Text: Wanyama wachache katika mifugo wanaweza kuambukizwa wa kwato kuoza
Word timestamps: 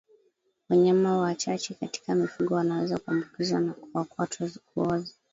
Wanyama 0.69 1.17
wachache 1.17 1.73
katika 1.73 2.15
mifugo 2.15 2.53
wanaweza 2.53 2.97
kuambukizwa 2.97 3.75
wa 3.93 4.05
kwato 4.05 4.49
kuoza 4.73 5.13